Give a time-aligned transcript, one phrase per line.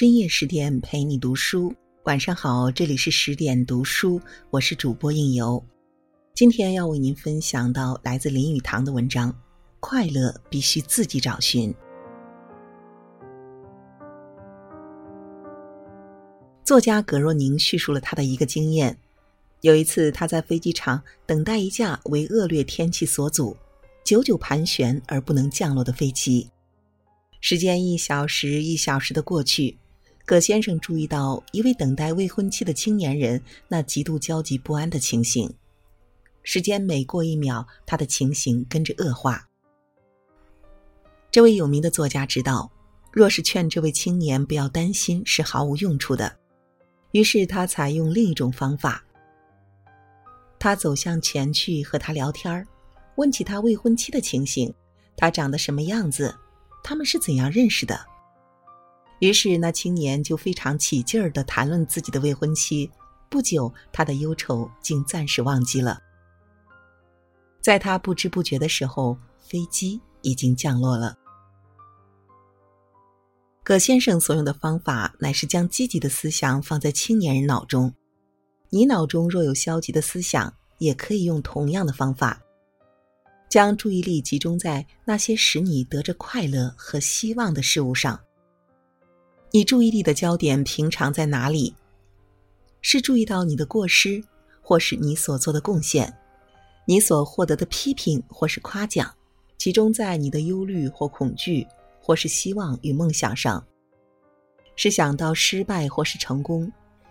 [0.00, 1.74] 深夜十点陪你读书，
[2.04, 5.62] 晚上好，这里是十点读书，我是主播应由。
[6.32, 9.30] 今天要为您分享到来自林语堂的文章：
[9.78, 11.74] 快乐必须自己找寻。
[16.64, 18.96] 作家葛若宁叙述了他的一个经验：
[19.60, 23.54] 有一次，他在飞机场等待一架为恶劣天气所阻、
[24.02, 26.48] 久久盘旋而不能降落的飞机。
[27.42, 29.76] 时间一小时一小时的过去，
[30.24, 35.52] 葛先生注意到一位等待未婚妻的青年人那极度焦急不安的情形。
[36.42, 39.46] 时间每过一秒，他的情形跟着恶化。
[41.30, 42.70] 这位有名的作家知道，
[43.12, 46.34] 若是劝这位青年不要担心，是毫无用处的。
[47.12, 49.04] 于是他采用另一种方法。
[50.58, 52.66] 他走向前去和他聊天儿，
[53.16, 54.72] 问起他未婚妻的情形，
[55.16, 56.34] 他长得什么样子。
[56.82, 57.98] 他们是怎样认识的？
[59.20, 62.90] 于是那青年就非常起劲儿的谈论自己的未婚妻。
[63.30, 66.00] 不久，他的忧愁竟暂时忘记了。
[67.60, 71.16] 在他不知不觉的时候，飞机已经降落了。
[73.62, 77.94] 葛先生所用的方法乃是将积极的思想放在青年人脑中。
[78.70, 82.40] 你脑中若有消极的思想，也可以用同样的方法。
[83.48, 88.18] 将注意力集中在那些使你得着快乐和希望的事物上。
[89.52, 91.74] 你注意力的焦点平常在哪里？
[92.82, 94.22] 是注意到你的过失，
[94.62, 96.16] 或是你所做的贡献，
[96.86, 99.12] 你所获得的批评或是夸奖，
[99.58, 101.66] 集中在你的忧虑或恐惧，
[102.00, 103.66] 或是希望与梦想上？
[104.76, 106.70] 是想到失败或是成功，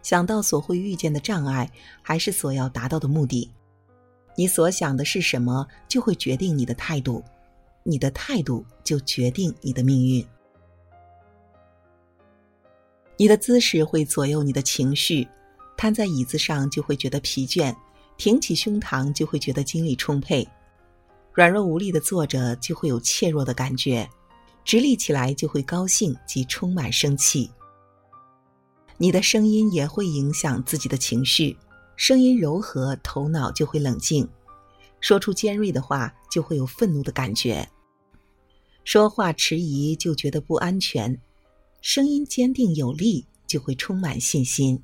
[0.00, 1.68] 想到所会遇见的障碍，
[2.00, 3.50] 还是所要达到的目的？
[4.36, 7.20] 你所想的是什么，就会决定你的态度；
[7.82, 10.24] 你的态度就决定你的命运。
[13.20, 15.28] 你的姿势会左右你的情绪，
[15.76, 17.76] 瘫在椅子上就会觉得疲倦，
[18.16, 20.48] 挺起胸膛就会觉得精力充沛，
[21.34, 24.08] 软弱无力的坐着就会有怯弱的感觉，
[24.64, 27.50] 直立起来就会高兴及充满生气。
[28.96, 31.54] 你的声音也会影响自己的情绪。
[31.96, 34.24] 声音柔和，头脑就会冷静；
[34.98, 37.68] 说出尖锐的话，就会有愤怒的感觉；
[38.82, 41.14] 说话迟疑，就觉得不安全；
[41.80, 44.82] 声音坚定有力，就会充满信心。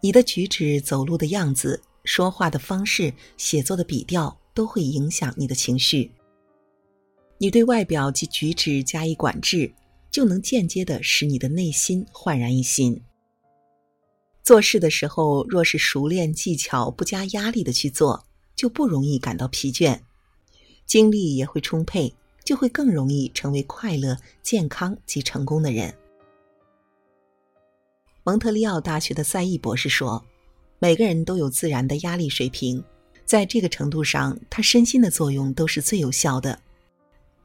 [0.00, 6.10] 你的举止、走路的样子、说话的方式、写作的笔调，都会影响你的情绪。
[7.38, 9.72] 你对外表及举止加以管制，
[10.10, 13.00] 就能间接的使你的内心焕然一新。
[14.42, 18.24] 做事的时候，若是熟练技巧、不加压力的去做，
[18.56, 20.00] 就不容易感到疲倦，
[20.86, 22.12] 精力也会充沛，
[22.48, 25.94] 就会更容易成为快乐、健康及成功的人。
[28.24, 30.24] 蒙特利奥大学的赛义博士说
[30.80, 32.82] ：“每个人都有自然的压力水平，
[33.26, 36.58] 在这个程度上，他身心的作用都是最有效的。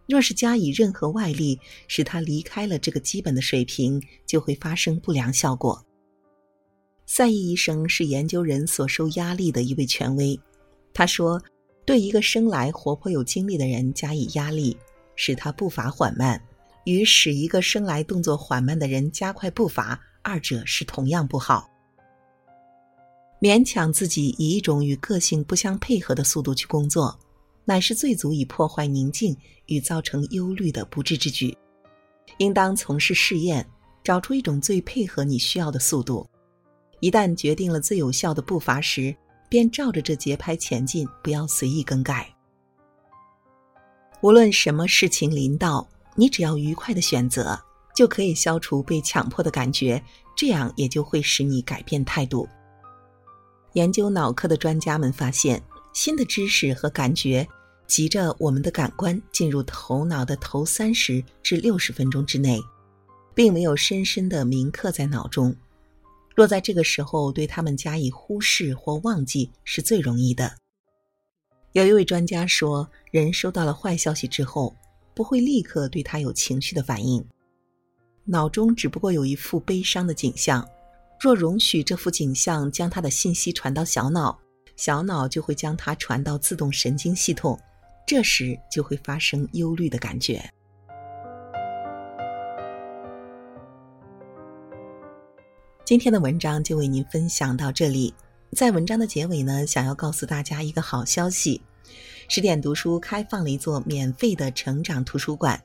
[0.07, 1.59] 若是加以任何外力，
[1.89, 5.85] 使他离开了这个基本的水平，就会发生不良效果。”
[7.05, 10.39] 赛义医生是研究人所受压力的一位权威。
[10.93, 11.43] 他说
[11.83, 14.77] ：“对一个生来活泼有精力的人加以压力，
[15.15, 16.41] 使他步伐缓慢，
[16.85, 21.69] 与使一个生来动作缓慢的人加快步伐，二者是同样不好。
[23.39, 27.19] 勉强自己以一种与个性不相配合的速度去工作，
[27.65, 29.35] 乃是最足以破坏宁静
[29.65, 31.57] 与造成忧虑的不智之举。
[32.37, 33.67] 应当从事试验，
[34.03, 36.25] 找出一种最配合你需要的速度。”
[37.01, 39.13] 一旦决定了最有效的步伐时，
[39.49, 42.32] 便照着这节拍前进，不要随意更改。
[44.23, 45.85] 无论什么事情临到，
[46.15, 47.59] 你只要愉快的选择，
[47.93, 50.01] 就可以消除被强迫的感觉，
[50.33, 52.47] 这样也就会使你改变态度。
[53.73, 55.61] 研究脑科的专家们发现，
[55.93, 57.45] 新的知识和感觉
[57.85, 62.57] 急着我们的感官进入头脑的头三十至六十分钟之内，
[63.35, 65.53] 并没有深深的铭刻在脑中。
[66.33, 70.55] 若在这个时候对他们加以忽视或忘记，是最容易的。
[71.73, 74.75] 有一位专家说，人收到了坏消息之后，
[75.15, 77.25] 不会立刻对他有情绪的反应，
[78.25, 80.67] 脑中只不过有一幅悲伤的景象。
[81.19, 84.39] 若容许这幅景象将他的信息传到小脑，
[84.75, 87.59] 小脑就会将它传到自动神经系统，
[88.05, 90.47] 这时就会发生忧虑的感觉。
[95.83, 98.13] 今天的文章就为您分享到这里。
[98.53, 101.61] 在文章的结尾呢，想要告诉大家一个好消息：
[102.27, 105.61] 十点读书开放了一座免费的成长图书馆。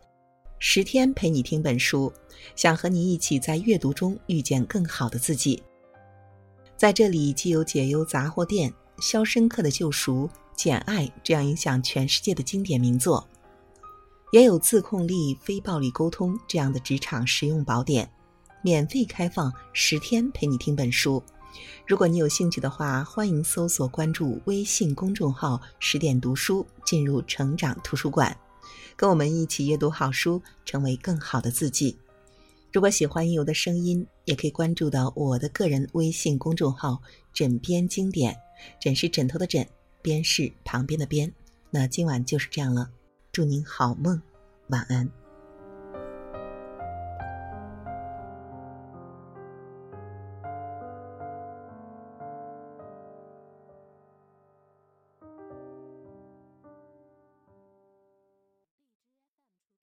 [0.58, 2.12] 十天陪你听本书，
[2.56, 5.62] 想和你一起在阅读中遇见更好的自己。
[6.76, 8.70] 在这里，既有解忧杂货店、
[9.00, 10.26] 《肖申克的救赎》、
[10.56, 13.28] 《简爱》这样影响全世界的经典名作，
[14.32, 18.08] 也有自控力、非暴力沟通这样的职场实用宝典。
[18.62, 21.22] 免费开放十天陪你听本书。
[21.86, 28.36] 如果你有兴趣的话，欢迎搜索关注微信公众号“十点读书”，进入成长图书馆，
[28.94, 31.96] 跟我们一起阅读好书，成为更好的自己。
[32.70, 37.00] 如果喜欢悠悠的声音，也可以关注到我的个人微信公众号
[37.32, 38.36] “枕边经典”，
[38.78, 39.66] 枕是枕头的枕，
[40.02, 41.32] 边是旁边的边。
[41.70, 42.90] 那今晚就是这样了，
[43.32, 44.20] 祝您好梦，
[44.68, 45.27] 晚安。